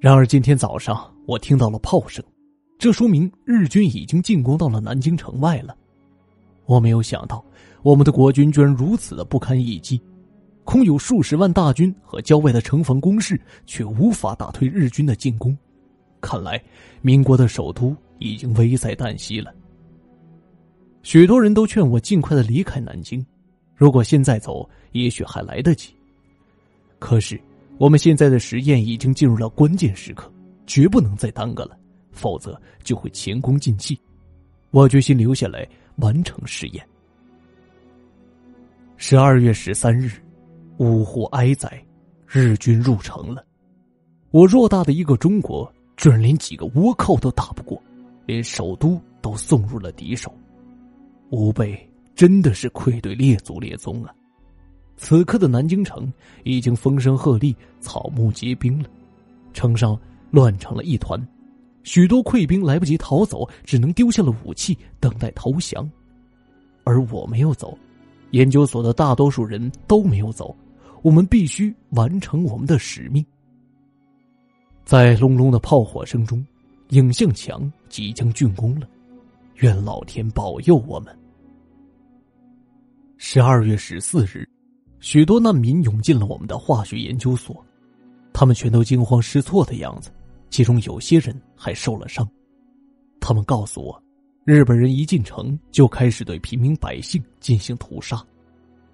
[0.00, 2.24] 然而，今天早上我听到了炮声，
[2.78, 5.76] 这说明日军已经进攻到了南京城外了。
[6.64, 7.44] 我没有想到，
[7.82, 10.00] 我们的国军居然如此的不堪一击。
[10.64, 15.54] 空有数十万大军和郊外的城防工事，却无法打退日军的进攻。
[16.18, 16.58] 看来，
[17.02, 19.54] 民国的首都已经危在旦夕了。
[21.02, 23.22] 许多人都劝我尽快的离开南京，
[23.76, 25.92] 如果现在走，也许还来得及。
[26.98, 27.38] 可是，
[27.76, 30.32] 我们现在的实验已经进入了关键时刻，
[30.68, 31.76] 绝不能再耽搁了，
[32.12, 33.98] 否则就会前功尽弃。
[34.70, 36.88] 我决心留下来完成试验。
[38.96, 40.12] 十二月十三日。
[40.78, 41.68] 呜呼哀哉！
[42.24, 43.44] 日军入城了，
[44.30, 47.82] 我偌大的一个中国，居然连几个倭寇都打不过，
[48.26, 50.32] 连首都都送入了敌手。
[51.30, 51.76] 吾辈
[52.14, 54.14] 真的是愧对列祖列宗啊！
[54.96, 56.12] 此刻的南京城
[56.44, 58.88] 已经风声鹤唳，草木皆兵了，
[59.52, 61.20] 城上乱成了一团，
[61.82, 65.88] 许多溃兵来不及逃走，只能丢下了武器，等待投降。
[66.84, 67.76] 而我没有走，
[68.30, 70.56] 研究所的大多数人都没有走。
[71.02, 73.24] 我们必须完成我们的使命。
[74.84, 76.44] 在隆隆的炮火声中，
[76.88, 78.88] 影像墙即将竣工了。
[79.56, 81.16] 愿老天保佑我们。
[83.16, 84.48] 十二月十四日，
[84.98, 87.64] 许多难民涌进了我们的化学研究所，
[88.32, 90.10] 他们全都惊慌失措的样子，
[90.50, 92.28] 其中有些人还受了伤。
[93.20, 94.02] 他们告诉我，
[94.44, 98.24] 日本人一进城就开始对平民百姓进行屠杀。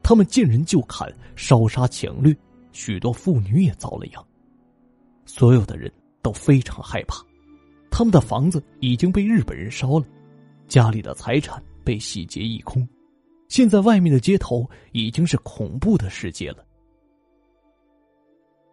[0.02, 2.36] 他们见人就砍，烧杀抢掠，
[2.72, 4.26] 许多妇女也遭了殃。
[5.24, 5.90] 所有的人
[6.20, 7.24] 都非常害怕，
[7.90, 10.04] 他们的房子已经被日本人烧了，
[10.68, 12.86] 家里的财产被洗劫一空，
[13.48, 16.64] 现在外面的街头已经是恐怖的世界了。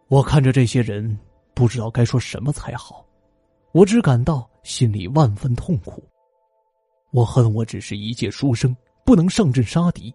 [0.08, 1.18] 我看着这些人，
[1.54, 3.04] 不知道该说什么才好，
[3.72, 6.02] 我只感到心里万分痛苦。
[7.10, 10.14] 我恨我只是一介书生，不能上阵杀敌。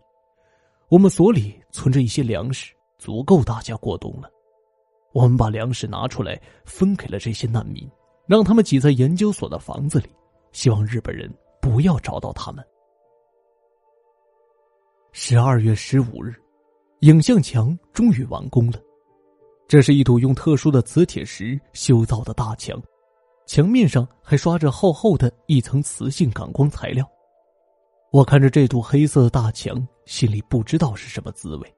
[0.89, 4.29] 我们所里存着一些粮食，足够大家过冬了。
[5.13, 7.87] 我们把粮食拿出来分给了这些难民，
[8.25, 10.09] 让他们挤在研究所的房子里，
[10.51, 12.65] 希望日本人不要找到他们。
[15.11, 16.33] 十二月十五日，
[17.01, 18.79] 影像墙终于完工了。
[19.67, 22.81] 这是一堵用特殊的磁铁石修造的大墙，
[23.45, 27.05] 墙面上还刷着厚厚的一层磁性感光材料。
[28.11, 31.75] 我看着这堵黑色的大墙，心里不知道是什么滋味。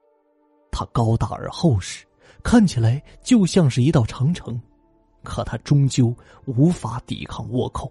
[0.70, 2.06] 它高大而厚实，
[2.44, 4.60] 看起来就像是一道长城，
[5.24, 6.14] 可它终究
[6.46, 7.90] 无法抵抗倭寇。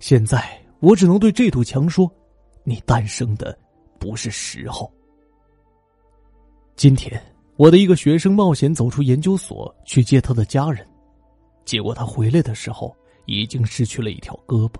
[0.00, 2.10] 现在我只能对这堵墙说
[2.66, 3.56] ：“你诞生的
[4.00, 4.92] 不是时候。”
[6.74, 7.22] 今天。
[7.56, 10.86] 我的一个学生冒险走出研究所去接他的家人，
[11.64, 14.76] 结果他回来的时候已经失去了一条胳膊。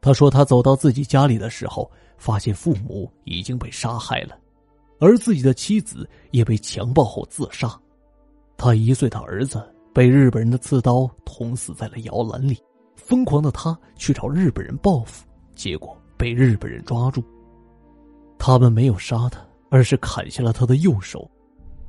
[0.00, 4.38] 他说他走到自己家里的时候，发现父母已经被杀害了，
[5.00, 7.78] 而自己的妻子也被强暴后自杀。
[8.56, 9.62] 他一岁的儿子
[9.92, 12.58] 被日本人的刺刀捅死在了摇篮里。
[12.94, 17.22] 疯狂的他去找日本人报复，结果被日本人抓住。
[18.38, 21.30] 他们没有杀他，而是砍下了他的右手。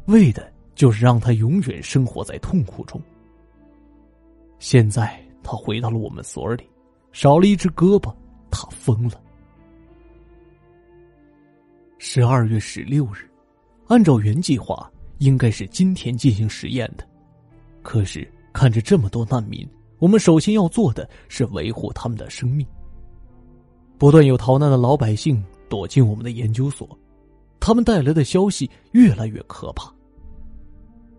[0.07, 3.01] 为的就是让他永远生活在痛苦中。
[4.59, 6.67] 现在他回到了我们所里，
[7.11, 8.13] 少了一只胳膊，
[8.49, 9.21] 他疯了。
[11.99, 13.29] 十二月十六日，
[13.87, 17.07] 按照原计划，应该是今天进行实验的。
[17.81, 19.67] 可是看着这么多难民，
[19.99, 22.65] 我们首先要做的是维护他们的生命。
[23.97, 26.87] 不断有逃难的老百姓躲进我们的研究所，
[27.59, 29.91] 他们带来的消息越来越可怕。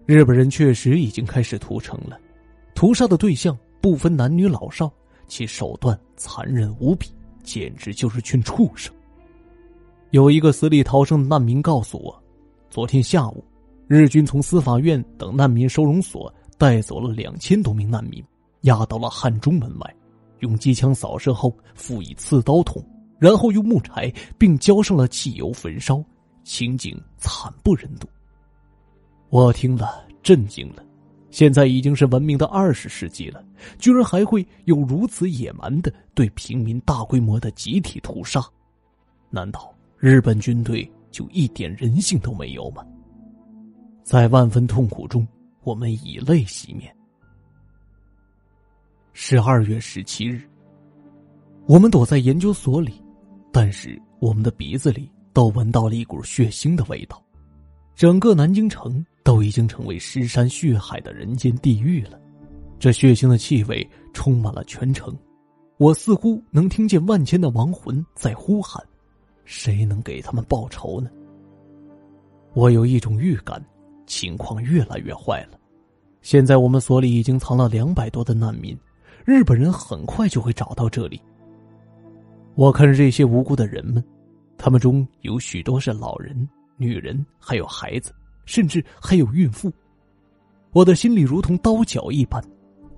[0.09, 2.19] 日本人确实已经开始屠城了，
[2.75, 4.91] 屠杀的对象不分男女老少，
[5.27, 7.11] 其手段残忍无比，
[7.43, 8.91] 简直就是群畜生。
[10.09, 12.23] 有一个死里逃生的难民告诉我，
[12.71, 13.45] 昨天下午，
[13.87, 18.25] 日军从司法院等难民收容所带走了两千多名难民，
[18.63, 19.95] 押到了汉中门外，
[20.39, 22.83] 用机枪扫射后赋以刺刀捅，
[23.19, 26.03] 然后用木柴并浇上了汽油焚烧，
[26.45, 28.09] 情景惨不忍睹。
[29.31, 30.83] 我听了，震惊了。
[31.31, 33.45] 现在已经是文明的二十世纪了，
[33.79, 38.43] 居然还会有如此野蛮的对平民大规模的集体屠杀？
[39.29, 42.83] 难道日本军队就一点人性都没有吗？
[44.03, 45.29] 在万分痛苦中，
[45.63, 46.91] 我们以泪洗面。
[49.13, 50.41] 十二月十七日，
[51.67, 53.03] 我们躲在研究所里，
[53.53, 57.23] 但是我们的鼻子里都闻到了一股血腥的味道。
[57.95, 62.19] 整个南京城都已经成为尸山血海的人间地狱了，
[62.79, 65.15] 这血腥的气味充满了全城，
[65.77, 68.83] 我似乎能听见万千的亡魂在呼喊
[69.45, 71.11] ：“谁能给他们报仇呢？”
[72.57, 73.63] 我有一种预感，
[74.07, 75.59] 情况越来越坏了。
[76.23, 78.75] 现在我们所里已经藏了两百多的难民，
[79.27, 81.21] 日本人很快就会找到这里。
[82.55, 84.03] 我看着这些无辜的人们，
[84.57, 86.49] 他们中有许多是老人。
[86.79, 88.11] 女人还有孩子，
[88.49, 89.71] 甚至还有孕妇，
[90.73, 92.43] 我的心里如同刀绞一般。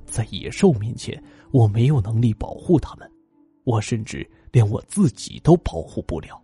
[0.07, 3.11] 在野兽面前，我没有能力保护他们，
[3.65, 6.41] 我甚至连我自己都保护不了。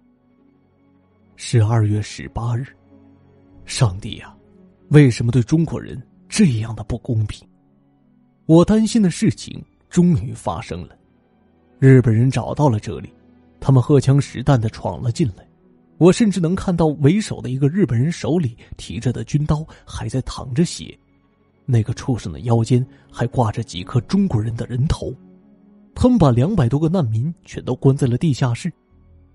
[1.37, 2.67] 十二月十八日，
[3.65, 4.37] 上帝呀，
[4.89, 7.47] 为什么对中国人这样的不公平？
[8.47, 10.99] 我担心的事情终于发生了，
[11.79, 13.13] 日本人找到了这里，
[13.61, 15.46] 他们荷枪实弹的闯了进来。
[15.99, 20.97] 我甚至能看到为首的一个日本人手里提着的军刀还在淌着血，
[21.65, 25.13] 那个畜生的腰间还挂着几颗中国人的人头。
[25.95, 28.71] 他们把两百多个难民全都关在了地下室，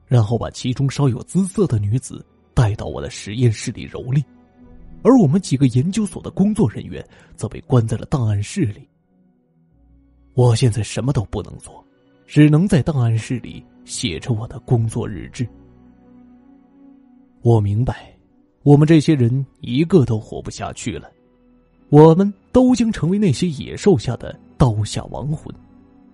[0.06, 4.24] 然后把其中稍有姿色的女子带到我的实验室里蹂躏，
[5.02, 7.04] 而我们几个研究所的工作人员
[7.36, 8.88] 则被关在了档案室里。
[10.36, 11.84] 我现在什么都不能做，
[12.28, 15.48] 只能在档案室里写着我的工作日志。
[17.42, 18.16] 我明白，
[18.64, 21.12] 我们这些人一个都活不下去了，
[21.90, 25.54] 我们都将成为那些野兽下的刀下亡魂。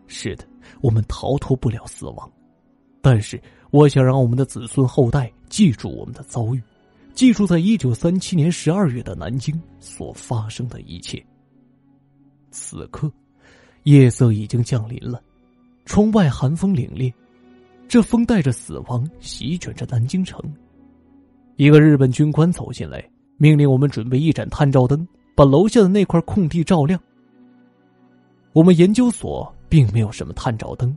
[0.08, 0.48] 是的，
[0.80, 2.32] 我们逃脱不了死亡，
[3.02, 6.64] 但是我想让我们的子孙后代记住我们的遭遇，
[7.14, 11.22] 记住在一九三七年十二月的南京所发生的一切。
[12.52, 13.12] 此刻，
[13.84, 15.22] 夜色已经降临了，
[15.84, 17.14] 窗外寒风凛冽，
[17.90, 20.42] 这风带着死亡席卷着南京城。
[21.58, 23.04] 一个日本军官走进来，
[23.38, 25.06] 命令我们准备一盏探照灯，
[25.36, 27.00] 把楼下的那块空地照亮。
[28.54, 30.96] 我们研究所并没有什么探照灯，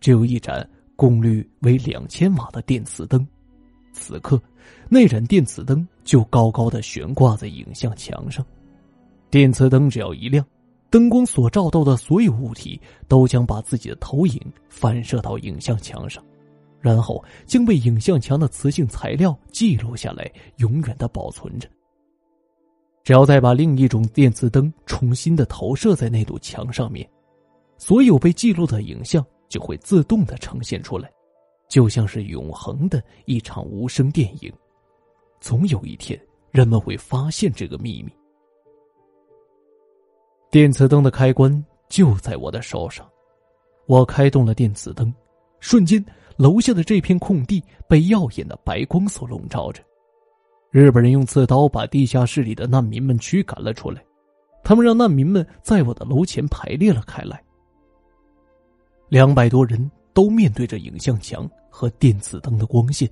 [0.00, 3.26] 只有一盏功率为两千瓦的电磁灯。
[3.92, 4.40] 此刻，
[4.88, 8.44] 那盏电磁灯就高高的悬挂在影像墙上。
[9.30, 10.44] 电磁灯只要一亮。
[10.90, 14.40] 灯光所照到的所有物体都将把自己的投影
[14.70, 16.24] 反射到影像墙上，
[16.80, 21.68] 然后将被影像墙的磁性材料记录下来，永远的保存着。
[23.04, 27.08] 只要再把另一种电磁灯重新的投射在那堵墙上面，
[27.78, 31.10] 所有被记录的影像就会自动的呈现出来，
[31.68, 34.52] 就像是永恒的一场无声电影。
[35.40, 36.20] 总有一天，
[36.50, 38.12] 人们会发现这个秘密。
[40.50, 43.08] 电磁灯的开关就在我的手上，
[43.86, 45.14] 我开动了电磁灯，
[45.60, 46.04] 瞬间，
[46.38, 49.82] 楼下的这片空地被耀眼的白光所笼罩着。
[50.70, 54.00] 日本人用刺刀把地下室里的难民们驱赶了出来，
[54.62, 57.42] 他们让难民们在我的楼前排列了开来。
[59.08, 63.10] 两百多人都面对着影像墙和电磁灯的光线。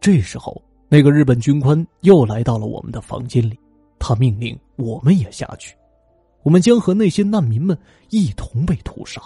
[0.00, 3.58] 这时候，那个日本军官又来到了我们的房间里，
[3.98, 5.74] 他命令我们也下去。
[6.44, 7.76] 我们将和那些难民们
[8.10, 9.20] 一同被屠杀。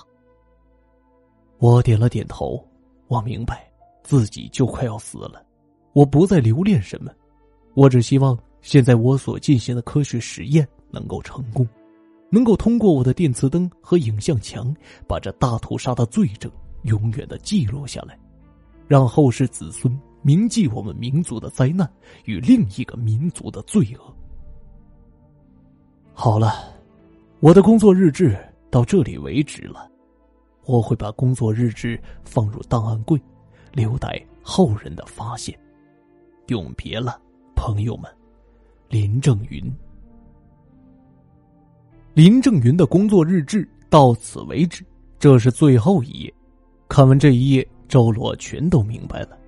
[1.59, 2.64] 我点了点头，
[3.11, 3.68] 我明白
[4.04, 5.44] 自己就快要死了，
[5.94, 7.11] 我不再留恋什么，
[7.74, 11.66] 我只希望现在我所进行的科学实验能够成功，
[12.30, 14.72] 能够通过我的电磁灯和影像墙，
[15.08, 16.48] 把这大屠杀的罪证
[16.82, 18.16] 永远的记录下来，
[18.86, 21.92] 让后世子孙铭记我们民族的灾难
[22.26, 24.14] 与另一个民族的罪恶。
[26.14, 26.78] 好了。
[27.40, 28.38] 我的工作日志
[28.70, 29.89] 到这里为止了，
[30.64, 33.20] 我会把工作日志放入档案柜，
[33.72, 35.58] 留待后人的发现。
[36.48, 37.20] 永别了，
[37.54, 38.11] 朋友们。
[38.88, 39.72] 林正云，
[42.12, 44.84] 林正云的工作日志到此为止，
[45.16, 46.34] 这是最后一页。
[46.88, 49.38] 看完这一页，周罗全都明白了，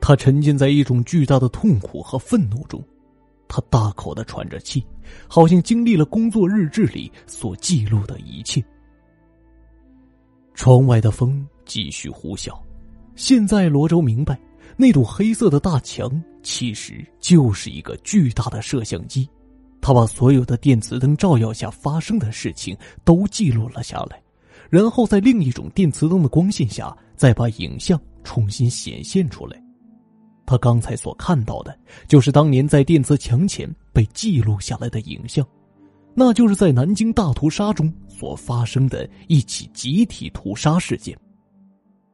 [0.00, 2.80] 他沉浸在一种巨大的痛苦和愤怒中。
[3.48, 4.86] 他大口的喘着气，
[5.26, 8.64] 好像经历了工作日志里所记录的一切。
[10.54, 12.52] 窗外的风继续呼啸，
[13.16, 14.38] 现在罗周明白，
[14.76, 19.28] 那堵黑色的大墙其实就是一个巨大的摄像机，
[19.80, 24.22] 他把所有的电磁灯照耀下发生的事情都记录了下来，
[24.70, 29.60] 然后在另一种电磁灯的光线下，再把影像重新显现出来。
[30.44, 31.74] 他刚才所看到的，
[32.06, 35.46] 就是当年在电磁墙前被记录下来的影像，
[36.14, 41.16] 那就是在南京大屠杀中所发生的一起集体屠杀事件。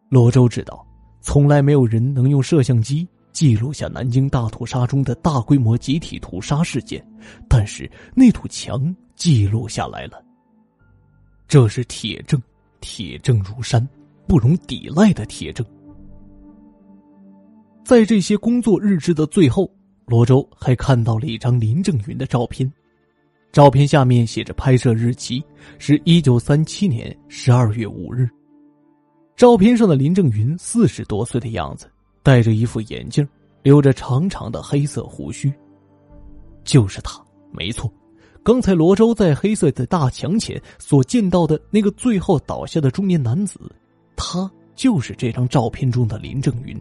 [0.08, 0.86] 罗周知道，
[1.20, 7.04] 从来没有人能用摄像机记录下南京大屠杀中的大规模集体屠杀事件，
[7.48, 10.24] 但是那堵墙记录下来了。
[11.46, 12.40] 这是铁证，
[12.80, 13.86] 铁证如山，
[14.26, 15.66] 不容抵赖的铁证。
[17.84, 19.70] 在这些工作日志的最后，
[20.06, 22.70] 罗周还看到了一张林正云的照片，
[23.50, 25.42] 照片下面写着拍摄日期
[25.78, 28.28] 是一九三七年十二月五日。
[29.36, 31.90] 照片上的林正云四十多岁的样子，
[32.22, 33.26] 戴着一副眼镜，
[33.62, 35.52] 留着长长的黑色胡须，
[36.64, 37.20] 就是他，
[37.52, 37.90] 没错。
[38.42, 43.60] 刚才罗周在黑色的大墙前所见到的那个最后倒下的中年男子，
[44.16, 46.80] 他就是这张照片中的林正云。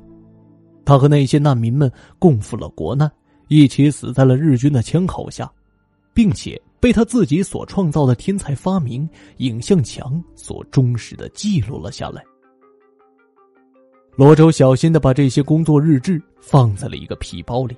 [0.85, 3.11] 他和那些难民们共赴了国难，
[3.49, 5.51] 一起死在了日军的枪口下，
[6.17, 9.07] 并且被他自己所创造的天才发明
[9.37, 12.23] 影像墙所忠实的记录了下来。
[14.15, 17.77] 罗周小心的把这些工作日志放在了一个皮包里，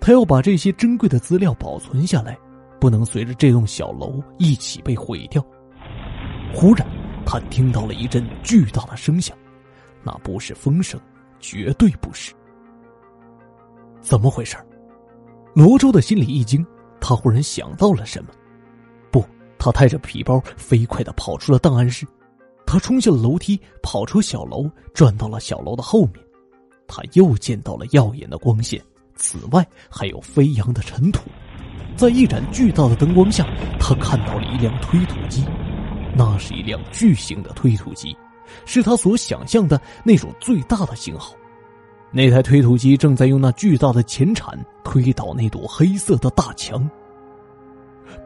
[0.00, 2.38] 他要把这些珍贵的资料保存下来，
[2.78, 5.44] 不能随着这栋小楼一起被毁掉。
[6.54, 6.86] 忽然，
[7.26, 9.36] 他听到了一阵巨大的声响，
[10.04, 11.00] 那不是风声，
[11.40, 12.32] 绝对不是。
[14.00, 14.56] 怎么回事？
[15.52, 16.64] 罗周的心里一惊，
[17.02, 18.30] 他忽然想到了什么。
[19.10, 19.22] 不，
[19.58, 22.06] 他带着皮包飞快的跑出了档案室。
[22.64, 26.14] 他冲下了楼梯，跑出小楼，转到了小楼的后面。
[26.86, 28.80] 他又见到了耀眼的光线，
[29.16, 31.22] 此外还有飞扬的尘土。
[31.96, 33.44] 在一盏巨大的灯光下，
[33.78, 35.44] 他看到了一辆推土机。
[36.16, 38.16] 那是一辆巨型的推土机，
[38.64, 41.34] 是他所想象的那种最大的型号。
[42.14, 46.88] 那台推土机正在用那巨大的前铲推倒那堵黑色的大墙。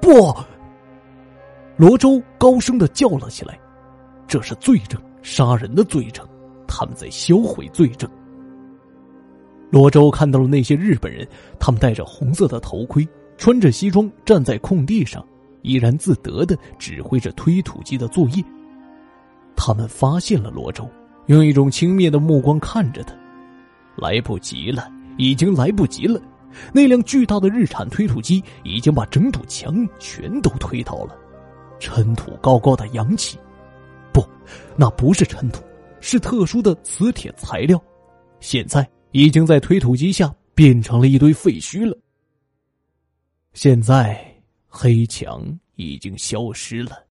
[0.01, 0.35] 不，
[1.77, 3.57] 罗周高声的叫了起来
[4.27, 6.27] ：“这是罪证，杀人的罪证，
[6.67, 8.11] 他们在销毁罪证。”
[9.71, 11.27] 罗周看到了那些日本人，
[11.61, 13.07] 他们戴着红色的头盔，
[13.37, 15.25] 穿着西装，站在空地上，
[15.63, 18.43] 怡然自得的指挥着推土机的作业。
[19.55, 20.89] 他们发现了罗周，
[21.27, 23.15] 用一种轻蔑的目光看着他。
[23.97, 26.21] 来不及了，已经来不及了！
[26.73, 31.17] 那辆巨大的日产推土机已经把整堵墙全都推倒了，
[31.79, 33.39] 尘土高高的扬起。
[34.13, 34.27] 不，
[34.77, 35.63] 那不是尘土，
[36.01, 37.83] 是特殊的磁铁材料。
[38.41, 41.97] 现在已经在推土机下变成了一堆废墟了。
[43.53, 44.23] 现在
[44.67, 45.43] 黑墙
[45.75, 47.05] 已经消失了。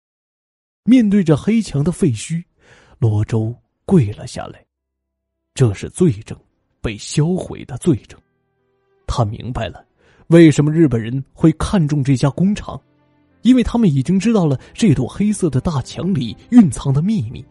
[0.83, 2.43] 面对着黑墙的废墟，
[2.99, 3.55] 罗周
[3.85, 4.63] 跪了下来。
[5.55, 6.37] 这是罪证，
[6.85, 8.19] 被销毁的罪证。
[9.07, 9.83] 他明白了，
[10.27, 12.79] 为什么日本人会看中这家工厂，
[13.41, 17.43] 因为他们已经知道了这堵黑色的大墙里蕴藏的秘密。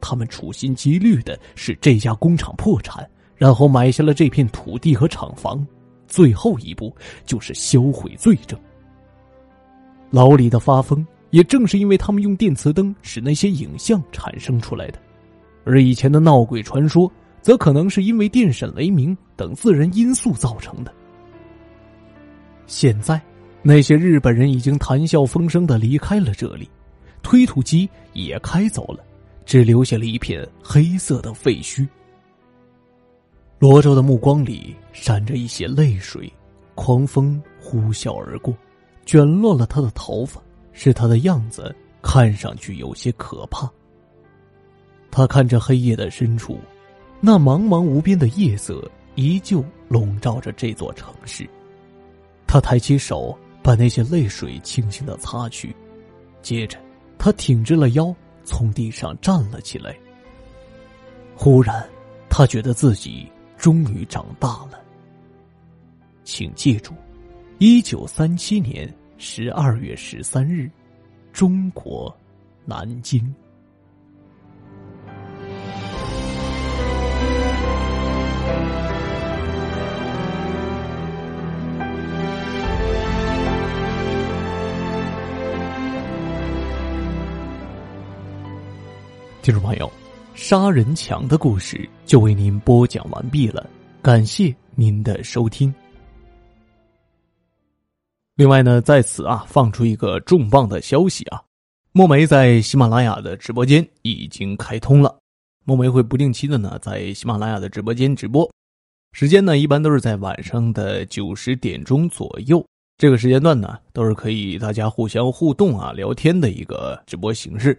[0.00, 3.04] 他们处心积虑的是这家工厂破产，
[3.34, 5.66] 然后买下了这片土地和厂房，
[6.06, 6.94] 最后一步
[7.26, 8.56] 就是销毁罪证。
[10.10, 11.04] 老李的发疯。
[11.30, 14.98] 也正是因为他们用电磁灯使那些影像产生出来的，
[15.64, 17.08] 而以前的闹鬼传说，
[17.40, 20.92] 则可能是因为电闪雷鸣等自然因素造成的。
[22.66, 23.20] 现在，
[23.62, 26.68] 那些日本人已经谈笑风生的离开了这里，
[27.22, 29.04] 推土机也开走了，
[29.44, 31.86] 只留下了一片黑色的废墟。
[33.58, 36.32] 罗周的目光里闪着一些泪水，
[36.74, 38.54] 狂风呼啸而过，
[39.04, 40.40] 卷落了他的头发。
[40.72, 43.68] 使他的样子，看上去有些可怕。
[45.10, 46.58] 他看着黑夜的深处，
[47.20, 51.48] 那茫茫无边的夜色依旧笼罩着这座城市。
[52.46, 55.74] 他抬起手，把那些泪水轻轻的擦去，
[56.42, 56.78] 接着，
[57.18, 58.14] 他挺直了腰，
[58.44, 59.94] 从地上站了起来。
[61.36, 61.86] 忽然，
[62.28, 64.80] 他觉得自己终于长大了。
[66.24, 66.94] 请记住，
[67.58, 68.92] 一九三七年。
[69.22, 70.70] 十二月十三日，
[71.30, 72.10] 中国
[72.64, 73.22] 南京。
[89.50, 89.92] 听众朋友，
[90.32, 93.68] 杀人墙的故事就为您播讲完毕了，
[94.00, 95.74] 感谢您的收听。
[98.36, 101.42] 另外呢，在此啊，放出一个重磅的消息啊，
[101.90, 105.18] 墨梅在喜马拉雅的直播间已经开通了。
[105.64, 108.48] 墨梅会不定期的呢，在喜马拉雅的直播间直播，
[109.10, 112.64] 时间呢一般都是在晚上的九十点钟左右。
[112.98, 117.76] 这个时间段呢，都是可以大家互相互动啊、聊天的一个直播形式。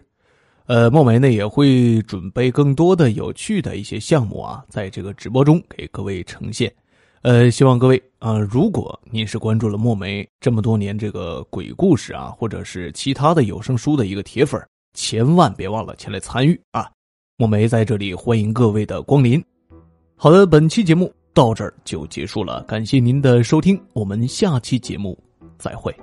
[0.66, 6.72] 呃，墨梅呢也会准备更多的有趣的一些项目啊，在这个直播中给各位呈现。
[7.24, 14.59] 呃，希望各位啊，如果您是关注了墨梅这么多年这个鬼故事啊，或者是其他的有声书的一个铁粉，
[14.93, 16.89] 千万别忘了前来参与啊！
[17.38, 19.43] 墨梅在这里欢迎各位的光临。
[20.16, 25.18] 好的，本期节目到这儿就结束了，感谢您的收听，我们下期节目
[25.57, 25.95] 再会。